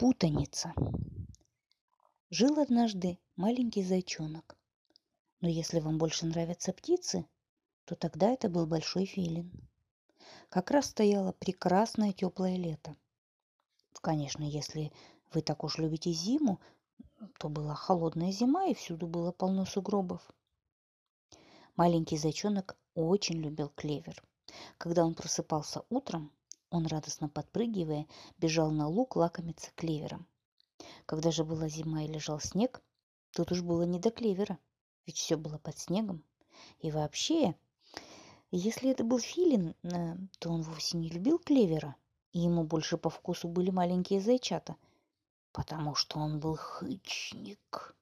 [0.00, 0.72] Путаница.
[2.30, 4.56] Жил однажды маленький зайчонок.
[5.42, 7.26] Но если вам больше нравятся птицы,
[7.84, 9.52] то тогда это был большой филин.
[10.48, 12.96] Как раз стояло прекрасное теплое лето.
[14.00, 14.90] Конечно, если
[15.34, 16.60] вы так уж любите зиму,
[17.38, 20.26] то была холодная зима, и всюду было полно сугробов.
[21.76, 24.22] Маленький зайчонок очень любил клевер.
[24.78, 26.32] Когда он просыпался утром,
[26.70, 28.06] он, радостно подпрыгивая,
[28.38, 30.26] бежал на луг лакомиться клевером.
[31.06, 32.80] Когда же была зима и лежал снег,
[33.32, 34.58] тут уж было не до клевера,
[35.06, 36.24] ведь все было под снегом.
[36.80, 37.54] И вообще,
[38.50, 41.96] если это был филин, э, то он вовсе не любил клевера,
[42.32, 44.76] и ему больше по вкусу были маленькие зайчата,
[45.52, 47.96] потому что он был хычник.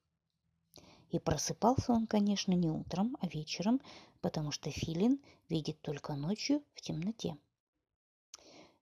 [1.10, 3.80] И просыпался он, конечно, не утром, а вечером,
[4.20, 7.38] потому что филин видит только ночью в темноте.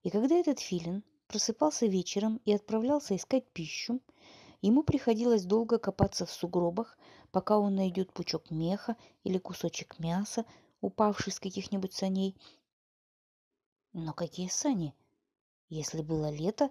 [0.06, 4.00] И когда этот филин просыпался вечером и отправлялся искать пищу,
[4.62, 6.96] ему приходилось долго копаться в сугробах,
[7.32, 10.44] пока он найдет пучок меха или кусочек мяса,
[10.80, 12.36] упавший с каких-нибудь саней.
[13.94, 14.94] Но какие сани,
[15.70, 16.70] если было лето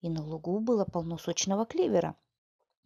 [0.00, 2.16] и на лугу было полно сочного клевера–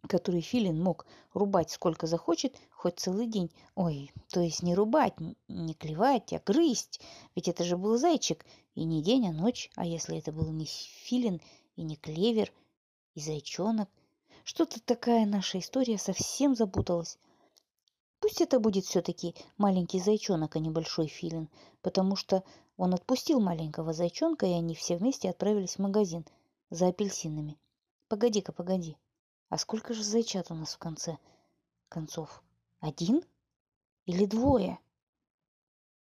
[0.07, 3.51] который Филин мог рубать сколько захочет, хоть целый день.
[3.75, 5.13] Ой, то есть не рубать,
[5.47, 7.01] не клевать, а грызть.
[7.35, 8.45] Ведь это же был зайчик.
[8.75, 9.69] И не день, а ночь.
[9.75, 11.41] А если это был не Филин
[11.75, 12.51] и не клевер,
[13.13, 13.89] и зайчонок?
[14.43, 17.17] Что-то такая наша история совсем запуталась.
[18.19, 21.49] Пусть это будет все-таки маленький зайчонок, а не большой филин,
[21.81, 22.43] потому что
[22.77, 26.25] он отпустил маленького зайчонка, и они все вместе отправились в магазин
[26.69, 27.57] за апельсинами.
[28.07, 28.97] Погоди-ка, погоди.
[29.55, 31.17] А сколько же зайчат у нас в конце
[31.87, 32.43] концов?
[32.81, 33.23] Один
[34.05, 34.79] или двое?